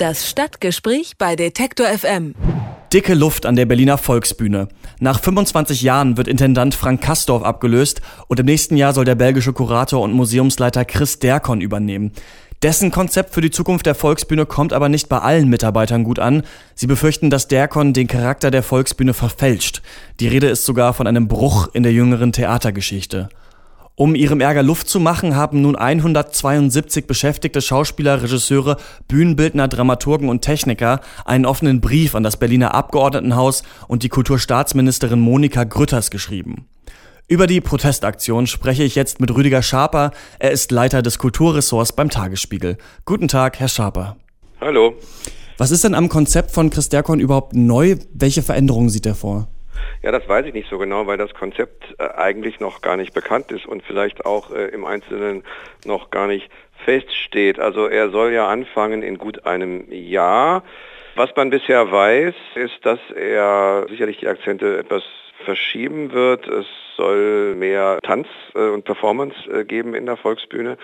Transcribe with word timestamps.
Das 0.00 0.26
Stadtgespräch 0.30 1.18
bei 1.18 1.36
Detektor 1.36 1.86
FM. 1.86 2.34
Dicke 2.90 3.12
Luft 3.12 3.44
an 3.44 3.54
der 3.54 3.66
Berliner 3.66 3.98
Volksbühne. 3.98 4.68
Nach 4.98 5.20
25 5.20 5.82
Jahren 5.82 6.16
wird 6.16 6.26
Intendant 6.26 6.74
Frank 6.74 7.02
Kastorf 7.02 7.42
abgelöst 7.42 8.00
und 8.26 8.40
im 8.40 8.46
nächsten 8.46 8.78
Jahr 8.78 8.94
soll 8.94 9.04
der 9.04 9.14
belgische 9.14 9.52
Kurator 9.52 10.00
und 10.00 10.14
Museumsleiter 10.14 10.86
Chris 10.86 11.18
Derkon 11.18 11.60
übernehmen. 11.60 12.12
Dessen 12.62 12.90
Konzept 12.90 13.34
für 13.34 13.42
die 13.42 13.50
Zukunft 13.50 13.84
der 13.84 13.94
Volksbühne 13.94 14.46
kommt 14.46 14.72
aber 14.72 14.88
nicht 14.88 15.10
bei 15.10 15.18
allen 15.18 15.50
Mitarbeitern 15.50 16.02
gut 16.02 16.18
an. 16.18 16.44
Sie 16.74 16.86
befürchten, 16.86 17.28
dass 17.28 17.48
Derkon 17.48 17.92
den 17.92 18.06
Charakter 18.06 18.50
der 18.50 18.62
Volksbühne 18.62 19.12
verfälscht. 19.12 19.82
Die 20.18 20.28
Rede 20.28 20.46
ist 20.46 20.64
sogar 20.64 20.94
von 20.94 21.08
einem 21.08 21.28
Bruch 21.28 21.68
in 21.74 21.82
der 21.82 21.92
jüngeren 21.92 22.32
Theatergeschichte. 22.32 23.28
Um 24.00 24.14
ihrem 24.14 24.40
Ärger 24.40 24.62
Luft 24.62 24.88
zu 24.88 24.98
machen, 24.98 25.36
haben 25.36 25.60
nun 25.60 25.76
172 25.76 27.06
beschäftigte 27.06 27.60
Schauspieler, 27.60 28.22
Regisseure, 28.22 28.78
Bühnenbildner, 29.08 29.68
Dramaturgen 29.68 30.30
und 30.30 30.40
Techniker 30.40 31.02
einen 31.26 31.44
offenen 31.44 31.82
Brief 31.82 32.14
an 32.14 32.22
das 32.22 32.38
Berliner 32.38 32.72
Abgeordnetenhaus 32.72 33.62
und 33.88 34.02
die 34.02 34.08
Kulturstaatsministerin 34.08 35.20
Monika 35.20 35.64
Grütters 35.64 36.10
geschrieben. 36.10 36.66
Über 37.28 37.46
die 37.46 37.60
Protestaktion 37.60 38.46
spreche 38.46 38.84
ich 38.84 38.94
jetzt 38.94 39.20
mit 39.20 39.34
Rüdiger 39.34 39.60
Schaper. 39.60 40.12
Er 40.38 40.50
ist 40.50 40.70
Leiter 40.70 41.02
des 41.02 41.18
Kulturressorts 41.18 41.92
beim 41.92 42.08
Tagesspiegel. 42.08 42.78
Guten 43.04 43.28
Tag, 43.28 43.60
Herr 43.60 43.68
Schaper. 43.68 44.16
Hallo. 44.62 44.94
Was 45.58 45.72
ist 45.72 45.84
denn 45.84 45.94
am 45.94 46.08
Konzept 46.08 46.52
von 46.52 46.70
Chris 46.70 46.88
Derkon 46.88 47.20
überhaupt 47.20 47.54
neu? 47.54 47.96
Welche 48.14 48.40
Veränderungen 48.40 48.88
sieht 48.88 49.04
er 49.04 49.14
vor? 49.14 49.48
Ja, 50.02 50.12
das 50.12 50.28
weiß 50.28 50.46
ich 50.46 50.54
nicht 50.54 50.68
so 50.68 50.78
genau, 50.78 51.06
weil 51.06 51.18
das 51.18 51.34
Konzept 51.34 51.94
äh, 51.98 52.08
eigentlich 52.16 52.60
noch 52.60 52.80
gar 52.80 52.96
nicht 52.96 53.12
bekannt 53.12 53.52
ist 53.52 53.66
und 53.66 53.82
vielleicht 53.82 54.24
auch 54.24 54.50
äh, 54.50 54.66
im 54.68 54.84
Einzelnen 54.84 55.44
noch 55.84 56.10
gar 56.10 56.26
nicht 56.26 56.50
feststeht. 56.84 57.58
Also 57.58 57.86
er 57.86 58.10
soll 58.10 58.32
ja 58.32 58.48
anfangen 58.48 59.02
in 59.02 59.18
gut 59.18 59.46
einem 59.46 59.90
Jahr. 59.90 60.62
Was 61.16 61.30
man 61.36 61.50
bisher 61.50 61.90
weiß, 61.90 62.34
ist, 62.54 62.78
dass 62.84 63.00
er 63.14 63.86
sicherlich 63.88 64.18
die 64.18 64.28
Akzente 64.28 64.78
etwas 64.78 65.02
verschieben 65.44 66.12
wird. 66.12 66.46
Es 66.46 66.66
soll 66.96 67.54
mehr 67.56 67.98
Tanz 68.02 68.28
äh, 68.54 68.68
und 68.68 68.84
Performance 68.84 69.36
äh, 69.50 69.64
geben 69.64 69.94
in 69.94 70.06
der 70.06 70.16
Volksbühne 70.16 70.78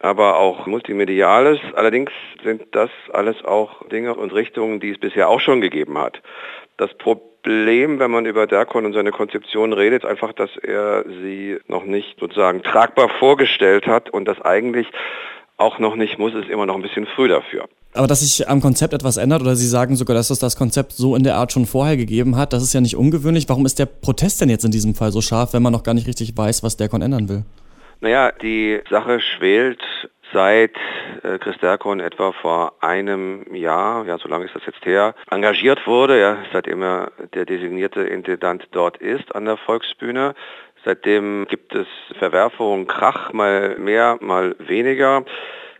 aber 0.00 0.38
auch 0.38 0.66
Multimediales. 0.66 1.58
Allerdings 1.74 2.10
sind 2.42 2.62
das 2.72 2.90
alles 3.14 3.42
auch 3.42 3.88
Dinge 3.88 4.14
und 4.14 4.34
Richtungen, 4.34 4.78
die 4.78 4.90
es 4.90 4.98
bisher 4.98 5.30
auch 5.30 5.40
schon 5.40 5.62
gegeben 5.62 5.96
hat. 5.96 6.20
Das 6.76 6.92
Problem, 6.92 7.33
wenn 7.44 8.10
man 8.10 8.26
über 8.26 8.46
Derkon 8.46 8.86
und 8.86 8.92
seine 8.92 9.10
Konzeption 9.10 9.72
redet, 9.72 10.04
einfach, 10.04 10.32
dass 10.32 10.50
er 10.56 11.04
sie 11.22 11.58
noch 11.68 11.84
nicht 11.84 12.18
sozusagen 12.18 12.62
tragbar 12.62 13.08
vorgestellt 13.18 13.86
hat 13.86 14.10
und 14.10 14.26
das 14.26 14.40
eigentlich 14.40 14.86
auch 15.56 15.78
noch 15.78 15.94
nicht 15.96 16.18
muss, 16.18 16.34
ist 16.34 16.48
immer 16.48 16.66
noch 16.66 16.74
ein 16.74 16.82
bisschen 16.82 17.06
früh 17.06 17.28
dafür. 17.28 17.68
Aber 17.92 18.08
dass 18.08 18.20
sich 18.20 18.48
am 18.48 18.60
Konzept 18.60 18.92
etwas 18.92 19.16
ändert 19.16 19.42
oder 19.42 19.54
Sie 19.54 19.68
sagen 19.68 19.94
sogar, 19.94 20.16
dass 20.16 20.30
es 20.30 20.40
das 20.40 20.56
Konzept 20.56 20.92
so 20.92 21.14
in 21.14 21.22
der 21.22 21.36
Art 21.36 21.52
schon 21.52 21.64
vorher 21.64 21.96
gegeben 21.96 22.36
hat, 22.36 22.52
das 22.52 22.62
ist 22.62 22.72
ja 22.74 22.80
nicht 22.80 22.96
ungewöhnlich. 22.96 23.48
Warum 23.48 23.66
ist 23.66 23.78
der 23.78 23.86
Protest 23.86 24.40
denn 24.40 24.48
jetzt 24.48 24.64
in 24.64 24.72
diesem 24.72 24.96
Fall 24.96 25.12
so 25.12 25.20
scharf, 25.20 25.52
wenn 25.52 25.62
man 25.62 25.72
noch 25.72 25.84
gar 25.84 25.94
nicht 25.94 26.08
richtig 26.08 26.36
weiß, 26.36 26.64
was 26.64 26.76
Derkon 26.76 27.02
ändern 27.02 27.28
will? 27.28 27.44
Naja, 28.00 28.32
die 28.32 28.80
Sache 28.90 29.20
schwelt 29.20 29.80
seit 30.32 30.76
äh, 31.22 31.38
Chris 31.38 31.58
Derkon 31.58 32.00
etwa 32.00 32.32
vor 32.32 32.74
einem 32.80 33.54
Jahr, 33.54 34.04
ja 34.06 34.18
so 34.18 34.28
lange 34.28 34.46
ist 34.46 34.54
das 34.54 34.66
jetzt 34.66 34.84
her, 34.84 35.14
engagiert 35.30 35.86
wurde, 35.86 36.20
ja, 36.20 36.38
seitdem 36.52 36.82
er 36.82 37.12
der 37.34 37.44
designierte 37.44 38.02
Intendant 38.02 38.66
dort 38.72 38.96
ist 38.98 39.34
an 39.34 39.44
der 39.44 39.56
Volksbühne. 39.56 40.34
Seitdem 40.84 41.46
gibt 41.48 41.74
es 41.74 41.86
Verwerfungen, 42.18 42.86
Krach, 42.86 43.32
mal 43.32 43.76
mehr, 43.78 44.18
mal 44.20 44.54
weniger. 44.58 45.24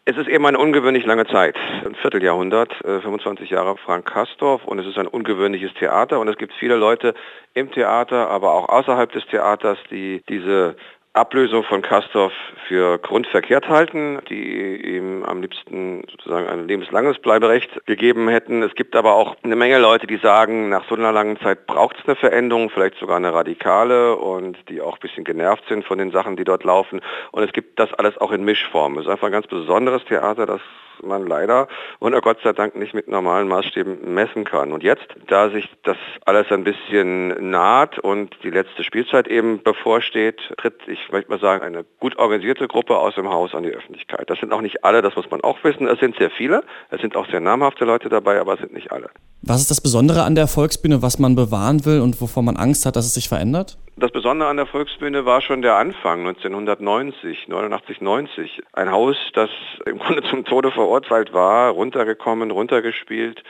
Es 0.07 0.17
ist 0.17 0.29
eben 0.29 0.45
eine 0.45 0.59
ungewöhnlich 0.59 1.07
lange 1.07 1.27
Zeit, 1.27 1.57
ein 1.85 1.95
Vierteljahrhundert, 1.95 2.75
25 2.83 3.51
äh, 3.51 3.55
Jahre 3.55 3.77
Frank 3.79 4.05
Kastorf 4.05 4.65
und 4.67 4.79
es 4.79 4.87
ist 4.87 4.99
ein 4.99 5.07
ungewöhnliches 5.07 5.73
Theater 5.75 6.21
und 6.21 6.29
es 6.29 6.37
gibt 6.37 6.53
viele 6.55 6.77
Leute 6.77 7.15
im 7.55 7.71
Theater, 7.71 8.29
aber 8.29 8.53
auch 8.53 8.69
außerhalb 8.69 9.11
des 9.13 9.27
Theaters, 9.27 9.79
die 9.91 10.23
diese 10.29 10.77
Ablösung 11.15 11.63
von 11.63 11.81
Kastorf 11.81 12.33
für 12.67 12.99
grundverkehrt 12.99 13.69
halten, 13.69 14.19
die 14.29 14.97
ihm 14.97 15.23
am 15.23 15.43
liebsten 15.43 16.03
sozusagen 16.11 16.49
ein 16.49 16.67
lebenslanges 16.67 17.21
Bleiberecht 17.21 17.87
gegeben 17.87 18.29
hätten. 18.29 18.65
Es 18.65 18.75
gibt 18.75 18.97
aber 18.97 19.15
auch 19.15 19.37
eine 19.45 19.55
Menge 19.55 19.79
Leute, 19.79 20.09
die 20.09 20.17
sagen, 20.17 20.71
nach 20.71 20.89
so 20.89 20.97
einer 20.97 21.13
langen 21.13 21.39
Zeit 21.39 21.69
braucht 21.69 22.01
es 22.01 22.05
eine 22.07 22.17
Veränderung, 22.17 22.69
vielleicht 22.69 22.99
sogar 22.99 23.17
eine 23.17 23.33
radikale 23.33 24.17
und 24.17 24.59
die 24.69 24.81
auch 24.81 24.95
ein 24.95 25.01
bisschen 25.01 25.23
genervt 25.23 25.63
sind 25.69 25.85
von 25.85 25.99
den 25.99 26.11
Sachen, 26.11 26.35
die 26.35 26.43
dort 26.43 26.65
laufen. 26.65 27.01
Und 27.31 27.45
es 27.45 27.53
gibt 27.53 27.79
das 27.79 27.95
alles 27.95 28.19
auch 28.19 28.33
in 28.33 28.45
Mischform. 28.45 28.99
Es 28.99 29.05
ist 29.05 29.11
einfach 29.13 29.29
ein 29.29 29.33
ganz 29.33 29.47
besonderes 29.47 30.05
Theater, 30.07 30.47
das 30.47 30.63
man 31.03 31.27
leider 31.27 31.69
und 31.99 32.15
Gott 32.23 32.39
sei 32.43 32.53
Dank 32.53 32.77
nicht 32.77 32.95
mit 32.95 33.09
normalen 33.09 33.49
Maßstäben 33.49 34.15
messen 34.15 34.45
kann. 34.45 34.73
Und 34.73 34.83
jetzt, 34.83 35.07
da 35.27 35.51
sich 35.51 35.69
das 35.83 35.97
alles 36.25 36.51
ein 36.51 36.65
bisschen 36.65 37.51
naht 37.51 37.99
und 37.99 38.37
die 38.43 38.51
letzte 38.51 38.85
Spielzeit 38.85 39.29
eben 39.29 39.63
bevorsteht, 39.63 40.41
tritt, 40.59 40.87
ich 40.87 41.11
möchte 41.11 41.31
mal 41.31 41.41
sagen, 41.41 41.63
eine 41.63 41.85
gut 42.01 42.17
organisierte 42.19 42.69
Gruppe 42.69 42.97
aus 42.97 43.15
dem 43.15 43.29
Haus 43.29 43.55
an 43.55 43.63
die 43.63 43.71
Öffentlichkeit. 43.71 44.31
Das 44.31 44.39
sind 44.39 44.53
auch 44.53 44.61
nicht 44.61 44.85
alle, 44.85 45.03
das 45.03 45.17
muss 45.17 45.31
man 45.31 45.43
auch 45.43 45.63
wissen. 45.65 45.87
Es 45.87 45.99
sind 46.01 46.17
sehr 46.17 46.31
viele, 46.31 46.65
es 46.91 47.01
sind 47.01 47.17
auch 47.17 47.29
sehr 47.29 47.41
namhafte 47.41 47.85
Leute 47.85 48.09
dabei, 48.09 48.41
aber 48.41 48.55
es 48.55 48.61
sind 48.61 48.73
nicht 48.73 48.93
alle. 48.93 49.11
Was 49.47 49.61
ist 49.61 49.71
das 49.71 49.83
Besondere 49.83 50.23
an 50.23 50.35
der 50.35 50.47
Volksbühne, 50.47 51.03
was 51.03 51.19
man 51.19 51.35
bewahren 51.35 51.85
will 51.85 52.01
und 52.01 52.19
wovor 52.23 52.43
man 52.43 52.57
Angst 52.57 52.87
hat, 52.87 52.97
dass 52.97 53.05
es 53.05 53.13
sich 53.13 53.29
verändert? 53.29 53.77
Das 53.97 54.11
Besondere 54.11 54.49
an 54.49 54.57
der 54.57 54.65
Volksbühne 54.65 55.27
war 55.27 55.43
schon 55.43 55.61
der 55.61 55.77
Anfang 55.77 56.21
1990, 56.21 57.49
89, 57.49 58.01
90. 58.01 58.63
Ein 58.73 58.91
Haus, 58.91 59.17
das 59.35 59.51
im 59.85 59.99
Grunde 59.99 60.23
zum 60.31 60.47
Tode 60.47 60.71
verurteilt 60.71 61.35
war, 61.35 61.73
runtergekommen, 61.73 62.51
runtergespielt 62.51 63.43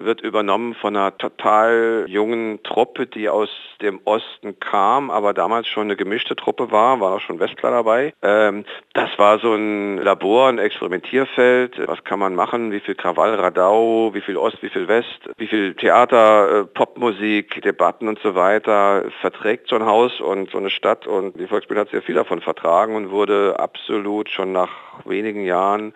wird 0.00 0.20
übernommen 0.22 0.74
von 0.74 0.96
einer 0.96 1.16
total 1.16 2.04
jungen 2.08 2.62
Truppe, 2.62 3.06
die 3.06 3.28
aus 3.28 3.50
dem 3.80 4.00
Osten 4.04 4.58
kam, 4.58 5.10
aber 5.10 5.34
damals 5.34 5.68
schon 5.68 5.84
eine 5.84 5.96
gemischte 5.96 6.36
Truppe 6.36 6.70
war, 6.70 7.00
war 7.00 7.16
auch 7.16 7.20
schon 7.20 7.40
Westler 7.40 7.70
dabei. 7.70 8.12
Ähm, 8.22 8.64
das 8.94 9.10
war 9.18 9.38
so 9.38 9.54
ein 9.54 9.98
Labor, 9.98 10.48
ein 10.48 10.58
Experimentierfeld. 10.58 11.80
Was 11.86 12.04
kann 12.04 12.18
man 12.18 12.34
machen? 12.34 12.72
Wie 12.72 12.80
viel 12.80 12.94
Krawall, 12.94 13.34
Radau, 13.34 14.10
wie 14.14 14.20
viel 14.20 14.36
Ost, 14.36 14.62
wie 14.62 14.68
viel 14.68 14.88
West, 14.88 15.30
wie 15.36 15.46
viel 15.46 15.74
Theater, 15.74 16.60
äh, 16.60 16.64
Popmusik, 16.64 17.62
Debatten 17.62 18.08
und 18.08 18.18
so 18.20 18.34
weiter 18.34 19.04
verträgt 19.20 19.68
so 19.68 19.76
ein 19.76 19.86
Haus 19.86 20.20
und 20.20 20.50
so 20.50 20.58
eine 20.58 20.70
Stadt 20.70 21.06
und 21.06 21.38
die 21.38 21.46
Volksbühne 21.46 21.80
hat 21.80 21.90
sehr 21.90 22.02
viel 22.02 22.14
davon 22.14 22.40
vertragen 22.40 22.96
und 22.96 23.10
wurde 23.10 23.56
absolut 23.58 24.28
schon 24.30 24.52
nach 24.52 24.70
wenigen 25.04 25.44
Jahren 25.44 25.94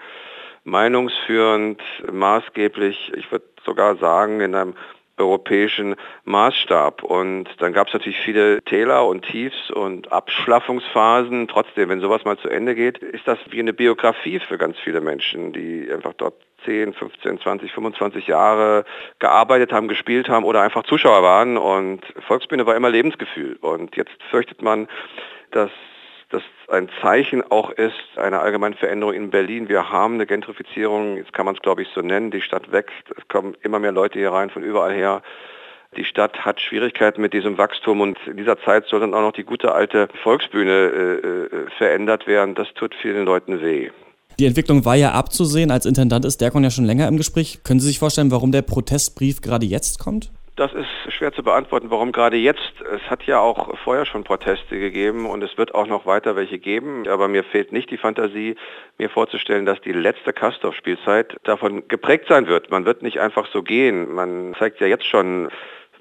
meinungsführend, 0.64 1.80
maßgeblich, 2.10 3.12
ich 3.16 3.30
würde 3.30 3.44
sogar 3.64 3.96
sagen, 3.96 4.40
in 4.40 4.54
einem 4.54 4.74
europäischen 5.16 5.94
Maßstab. 6.24 7.02
Und 7.02 7.48
dann 7.58 7.72
gab 7.72 7.86
es 7.86 7.92
natürlich 7.92 8.18
viele 8.18 8.62
Täler 8.62 9.06
und 9.06 9.24
Tiefs 9.24 9.70
und 9.70 10.10
Abschlaffungsphasen. 10.10 11.48
Trotzdem, 11.48 11.88
wenn 11.88 12.00
sowas 12.00 12.24
mal 12.24 12.36
zu 12.38 12.48
Ende 12.48 12.74
geht, 12.74 12.98
ist 12.98 13.26
das 13.26 13.38
wie 13.50 13.60
eine 13.60 13.72
Biografie 13.72 14.40
für 14.40 14.58
ganz 14.58 14.76
viele 14.78 15.00
Menschen, 15.00 15.52
die 15.52 15.88
einfach 15.92 16.14
dort 16.14 16.34
10, 16.64 16.94
15, 16.94 17.40
20, 17.40 17.72
25 17.72 18.26
Jahre 18.26 18.84
gearbeitet 19.18 19.72
haben, 19.72 19.86
gespielt 19.86 20.28
haben 20.28 20.44
oder 20.44 20.62
einfach 20.62 20.84
Zuschauer 20.84 21.22
waren. 21.22 21.56
Und 21.56 22.00
Volksbühne 22.26 22.66
war 22.66 22.74
immer 22.74 22.90
Lebensgefühl. 22.90 23.56
Und 23.60 23.96
jetzt 23.96 24.20
fürchtet 24.30 24.62
man, 24.62 24.88
dass 25.50 25.70
das 26.34 26.42
ein 26.68 26.88
Zeichen 27.00 27.42
auch 27.50 27.70
ist 27.70 27.94
einer 28.16 28.40
allgemeinen 28.40 28.74
Veränderung 28.74 29.14
in 29.14 29.30
Berlin. 29.30 29.68
Wir 29.68 29.90
haben 29.90 30.14
eine 30.14 30.26
Gentrifizierung, 30.26 31.16
jetzt 31.16 31.32
kann 31.32 31.46
man 31.46 31.54
es 31.54 31.62
glaube 31.62 31.82
ich 31.82 31.88
so 31.94 32.00
nennen, 32.00 32.30
die 32.30 32.40
Stadt 32.40 32.72
wächst, 32.72 33.04
es 33.16 33.28
kommen 33.28 33.56
immer 33.62 33.78
mehr 33.78 33.92
Leute 33.92 34.18
hier 34.18 34.32
rein 34.32 34.50
von 34.50 34.62
überall 34.62 34.92
her. 34.92 35.22
Die 35.96 36.04
Stadt 36.04 36.44
hat 36.44 36.60
Schwierigkeiten 36.60 37.20
mit 37.20 37.32
diesem 37.34 37.56
Wachstum 37.56 38.00
und 38.00 38.18
in 38.26 38.36
dieser 38.36 38.58
Zeit 38.58 38.86
soll 38.86 39.00
dann 39.00 39.14
auch 39.14 39.20
noch 39.20 39.32
die 39.32 39.44
gute 39.44 39.72
alte 39.72 40.08
Volksbühne 40.24 40.72
äh, 40.72 41.56
äh 41.56 41.70
verändert 41.78 42.26
werden. 42.26 42.56
Das 42.56 42.74
tut 42.74 42.96
vielen 43.00 43.24
Leuten 43.24 43.62
weh. 43.62 43.90
Die 44.40 44.46
Entwicklung 44.46 44.84
war 44.84 44.96
ja 44.96 45.12
abzusehen. 45.12 45.70
Als 45.70 45.86
Intendant 45.86 46.24
ist 46.24 46.40
Derkon 46.40 46.64
ja 46.64 46.70
schon 46.70 46.84
länger 46.84 47.06
im 47.06 47.16
Gespräch. 47.16 47.60
Können 47.62 47.78
Sie 47.78 47.86
sich 47.86 48.00
vorstellen, 48.00 48.32
warum 48.32 48.50
der 48.50 48.62
Protestbrief 48.62 49.40
gerade 49.40 49.66
jetzt 49.66 50.00
kommt? 50.00 50.32
Das 50.56 50.72
ist 50.72 50.86
schwer 51.12 51.32
zu 51.32 51.42
beantworten, 51.42 51.90
warum 51.90 52.12
gerade 52.12 52.36
jetzt. 52.36 52.74
Es 52.92 53.02
hat 53.10 53.24
ja 53.24 53.40
auch 53.40 53.76
vorher 53.78 54.06
schon 54.06 54.22
Proteste 54.22 54.78
gegeben 54.78 55.26
und 55.26 55.42
es 55.42 55.58
wird 55.58 55.74
auch 55.74 55.88
noch 55.88 56.06
weiter 56.06 56.36
welche 56.36 56.60
geben. 56.60 57.08
Aber 57.08 57.26
mir 57.26 57.42
fehlt 57.42 57.72
nicht 57.72 57.90
die 57.90 57.96
Fantasie, 57.96 58.54
mir 58.96 59.10
vorzustellen, 59.10 59.66
dass 59.66 59.80
die 59.80 59.92
letzte 59.92 60.32
Kastorf-Spielzeit 60.32 61.38
davon 61.42 61.88
geprägt 61.88 62.26
sein 62.28 62.46
wird. 62.46 62.70
Man 62.70 62.84
wird 62.84 63.02
nicht 63.02 63.18
einfach 63.18 63.48
so 63.52 63.64
gehen. 63.64 64.14
Man 64.14 64.54
zeigt 64.56 64.78
ja 64.78 64.86
jetzt 64.86 65.06
schon 65.06 65.48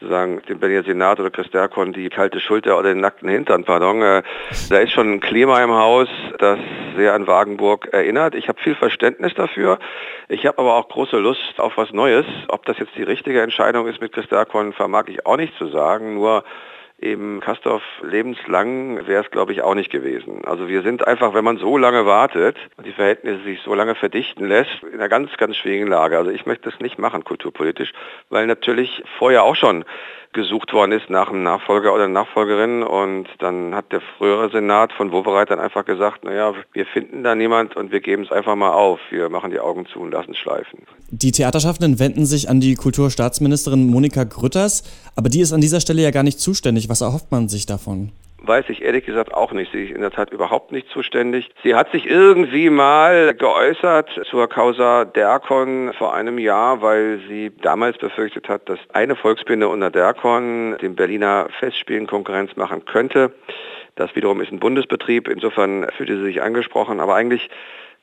sozusagen 0.04 0.42
dem 0.50 0.60
Berliner 0.60 0.84
Senat 0.84 1.20
oder 1.20 1.30
Christerkon 1.30 1.94
die 1.94 2.10
kalte 2.10 2.40
Schulter 2.40 2.78
oder 2.78 2.90
den 2.90 3.00
nackten 3.00 3.30
Hintern, 3.30 3.64
pardon. 3.64 4.02
Äh, 4.02 4.22
da 4.70 4.78
ist 4.78 4.92
schon 4.92 5.14
ein 5.14 5.20
Klima 5.22 5.64
im 5.64 5.72
Haus, 5.72 6.10
das 6.40 6.60
sehr 6.98 7.14
an 7.14 7.26
Wagenburg 7.26 7.88
erinnert. 7.92 8.36
Ich 8.36 8.50
habe 8.50 8.60
viel 8.60 8.76
Verständnis 8.76 9.34
dafür. 9.34 9.80
Ich 10.28 10.46
habe 10.46 10.60
aber 10.60 10.76
auch 10.76 10.90
große 10.90 11.18
Lust 11.18 11.58
auf 11.58 11.78
was 11.78 11.92
Neues. 11.94 12.26
Ob 12.50 12.66
das 12.66 12.78
jetzt 12.80 12.96
die 12.98 13.04
richtige 13.04 13.42
Entscheidung 13.42 13.88
ist 13.88 14.02
mit 14.02 14.12
Christerkon, 14.12 14.74
vermag 14.74 15.06
ich 15.08 15.26
auch 15.26 15.38
nicht 15.38 15.58
zu 15.58 15.68
sagen. 15.68 16.16
Nur 16.16 16.44
eben 17.04 17.40
Kastorf 17.42 17.84
lebenslang 18.02 19.06
wäre 19.08 19.24
es, 19.24 19.32
glaube 19.32 19.52
ich, 19.52 19.62
auch 19.62 19.76
nicht 19.76 19.92
gewesen. 19.92 20.46
Also 20.46 20.68
wir 20.68 20.82
sind 20.82 21.06
einfach, 21.08 21.34
wenn 21.34 21.44
man 21.44 21.58
so 21.58 21.78
lange 21.78 22.06
wartet 22.06 22.58
und 22.78 22.88
die 22.88 22.94
Verhältnisse 22.94 23.44
sich 23.44 23.62
so 23.62 23.74
lange 23.74 23.96
verdichten 23.96 24.48
lässt, 24.48 24.84
in 24.84 24.96
einer 24.96 25.10
ganz, 25.10 25.36
ganz 25.38 25.58
schwierigen 25.58 25.88
Lage. 25.88 26.18
Also 26.18 26.32
ich 26.32 26.46
möchte 26.46 26.70
das 26.70 26.80
nicht 26.80 26.98
machen, 26.98 27.24
kulturpolitisch, 27.24 27.94
weil 28.30 28.48
natürlich 28.48 29.04
vorher 29.18 29.44
auch 29.44 29.56
schon 29.56 29.86
gesucht 30.34 30.74
worden 30.74 30.92
ist 30.92 31.10
nach 31.10 31.30
einem 31.30 31.44
Nachfolger 31.44 31.94
oder 31.94 32.08
Nachfolgerin 32.08 32.84
und 32.84 33.28
dann 33.40 33.74
hat 33.74 33.92
der 33.92 34.02
frühere 34.18 34.50
Senat 34.50 34.92
von 34.94 35.12
Wovereit 35.12 35.50
dann 35.50 35.60
einfach 35.60 35.86
gesagt, 35.86 36.24
naja, 36.24 36.54
wir 36.74 36.86
finden 36.86 37.24
da 37.24 37.36
niemand 37.36 37.76
und 37.76 37.92
wir 37.92 38.02
geben 38.02 38.24
es 38.24 38.32
einfach 38.32 38.56
mal 38.56 38.72
auf. 38.72 39.00
Wir 39.10 39.30
machen 39.30 39.52
die 39.52 39.60
Augen 39.60 39.86
zu 39.86 40.00
und 40.00 40.12
lassen 40.12 40.32
es 40.32 40.38
schleifen. 40.38 40.80
Die 41.10 41.32
Theaterschaffenden 41.32 42.00
wenden 42.00 42.26
sich 42.26 42.50
an 42.50 42.60
die 42.60 42.76
Kulturstaatsministerin 42.76 43.88
Monika 43.88 44.24
Grütters, 44.24 44.84
aber 45.16 45.30
die 45.30 45.42
ist 45.42 45.54
an 45.54 45.62
dieser 45.62 45.80
Stelle 45.80 46.02
ja 46.02 46.12
gar 46.12 46.24
nicht 46.24 46.40
zuständig. 46.40 46.90
Was 46.90 47.02
erhofft 47.02 47.32
man 47.32 47.50
sich 47.50 47.66
davon? 47.66 48.12
Weiß 48.44 48.66
ich 48.70 48.82
ehrlich 48.82 49.06
gesagt 49.06 49.34
auch 49.34 49.52
nicht. 49.54 49.72
Sie 49.72 49.86
ist 49.86 49.92
in 49.96 50.02
der 50.02 50.12
Tat 50.12 50.32
überhaupt 50.32 50.72
nicht 50.72 50.90
zuständig. 50.90 51.50
Sie 51.64 51.76
hat 51.76 51.92
sich 51.92 52.06
irgendwie 52.06 52.70
mal 52.70 53.34
geäußert 53.34 54.10
zur 54.30 54.48
Causa 54.48 55.06
Derkon 55.06 55.94
vor 55.98 56.14
einem 56.14 56.38
Jahr, 56.38 56.82
weil 56.82 57.22
sie 57.28 57.52
damals 57.62 57.98
befürchtet 57.98 58.50
hat, 58.50 58.68
dass 58.70 58.80
eine 58.92 59.16
Volksbühne 59.16 59.68
unter 59.68 59.90
Derkon 59.90 60.78
dem 60.82 60.96
Berliner 60.96 61.48
Festspielen 61.60 62.06
Konkurrenz 62.06 62.56
machen 62.56 62.86
könnte. 62.86 63.34
Das 63.96 64.16
wiederum 64.16 64.42
ist 64.42 64.52
ein 64.52 64.60
Bundesbetrieb. 64.60 65.28
Insofern 65.28 65.88
fühlte 65.96 66.18
sie 66.18 66.24
sich 66.24 66.42
angesprochen. 66.42 67.00
Aber 67.00 67.16
eigentlich 67.16 67.50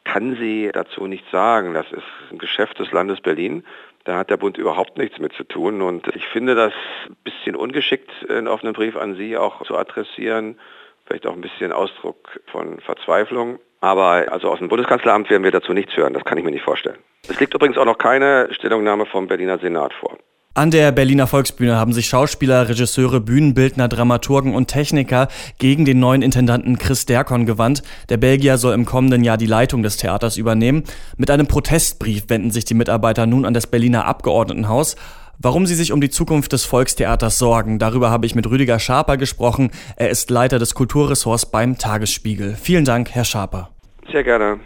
kann 0.05 0.37
sie 0.37 0.71
dazu 0.73 1.07
nichts 1.07 1.31
sagen. 1.31 1.75
Das 1.75 1.91
ist 1.93 2.03
ein 2.31 2.39
Geschäft 2.39 2.79
des 2.79 2.91
Landes 2.93 3.21
Berlin. 3.21 3.65
Da 4.05 4.17
hat 4.17 4.31
der 4.31 4.39
Bund 4.39 4.57
überhaupt 4.57 4.97
nichts 4.99 5.19
mit 5.19 5.33
zu 5.35 5.45
tun. 5.45 5.83
Und 5.83 6.09
ich 6.15 6.27
finde 6.27 6.55
das 6.55 6.73
ein 7.09 7.17
bisschen 7.23 7.55
ungeschickt, 7.55 8.11
einen 8.29 8.49
offenen 8.49 8.73
Brief 8.73 8.97
an 8.97 9.15
Sie 9.15 9.37
auch 9.37 9.63
zu 9.65 9.77
adressieren. 9.77 10.59
Vielleicht 11.07 11.27
auch 11.27 11.35
ein 11.35 11.41
bisschen 11.41 11.73
Ausdruck 11.73 12.41
von 12.47 12.81
Verzweiflung. 12.81 13.59
Aber 13.81 14.27
also 14.31 14.51
aus 14.51 14.59
dem 14.59 14.69
Bundeskanzleramt 14.69 15.31
werden 15.31 15.43
wir 15.43 15.51
dazu 15.51 15.73
nichts 15.73 15.97
hören. 15.97 16.13
Das 16.13 16.25
kann 16.25 16.39
ich 16.39 16.45
mir 16.45 16.51
nicht 16.51 16.65
vorstellen. 16.65 16.99
Es 17.29 17.41
liegt 17.41 17.55
übrigens 17.55 17.79
auch 17.79 17.85
noch 17.85 17.99
keine 17.99 18.49
Stellungnahme 18.53 19.07
vom 19.07 19.27
Berliner 19.27 19.59
Senat 19.59 19.93
vor. 19.95 20.19
An 20.53 20.73
der 20.73 20.91
Berliner 20.91 21.29
Volksbühne 21.29 21.77
haben 21.77 21.93
sich 21.93 22.09
Schauspieler, 22.09 22.69
Regisseure, 22.69 23.21
Bühnenbildner, 23.21 23.87
Dramaturgen 23.87 24.53
und 24.53 24.67
Techniker 24.67 25.29
gegen 25.59 25.85
den 25.85 26.01
neuen 26.01 26.23
Intendanten 26.23 26.77
Chris 26.77 27.07
Derkon 27.07 27.47
gewandt. 27.47 27.85
Der 28.09 28.17
Belgier 28.17 28.59
soll 28.59 28.75
im 28.75 28.85
kommenden 28.85 29.23
Jahr 29.23 29.37
die 29.37 29.47
Leitung 29.47 29.85
des 29.85 29.97
Theaters 29.97 30.37
übernehmen. 30.37 30.83
Mit 31.17 31.31
einem 31.31 31.47
Protestbrief 31.47 32.25
wenden 32.27 32.51
sich 32.51 32.65
die 32.65 32.75
Mitarbeiter 32.75 33.27
nun 33.27 33.45
an 33.45 33.55
das 33.55 33.69
Berliner 33.69 34.07
Abgeordnetenhaus. 34.07 34.97
Warum 35.39 35.67
sie 35.67 35.77
sich 35.77 35.93
um 35.93 36.01
die 36.01 36.11
Zukunft 36.11 36.53
des 36.53 36.65
Volkstheaters 36.65 37.39
sorgen, 37.39 37.79
darüber 37.79 38.11
habe 38.11 38.27
ich 38.27 38.35
mit 38.35 38.51
Rüdiger 38.51 38.81
Schaper 38.81 39.19
gesprochen. 39.19 39.71
Er 39.95 40.11
ist 40.11 40.31
Leiter 40.31 40.59
des 40.59 40.75
Kulturressorts 40.75 41.47
beim 41.47 41.79
Tagesspiegel. 41.79 42.57
Vielen 42.61 42.85
Dank, 42.85 43.11
Herr 43.13 43.25
Schaper. 43.25 43.71
Sehr 44.11 44.25
gerne. 44.25 44.59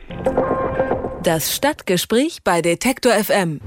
Das 1.23 1.55
Stadtgespräch 1.55 2.39
bei 2.43 2.63
Detektor 2.63 3.13
FM. 3.13 3.61